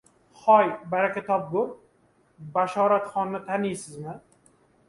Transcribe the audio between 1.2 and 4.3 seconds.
topgur, Bashoratxonni tanimaysizmi?